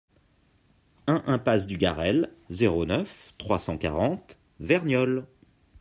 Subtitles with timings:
[1.05, 5.27] un impasse du Garrel, zéro neuf, trois cent quarante Verniolle